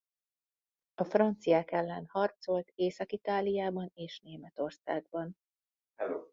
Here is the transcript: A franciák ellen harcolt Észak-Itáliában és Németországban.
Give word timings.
A 0.95 1.03
franciák 1.03 1.71
ellen 1.71 2.05
harcolt 2.07 2.71
Észak-Itáliában 2.75 3.91
és 3.93 4.19
Németországban. 4.19 5.37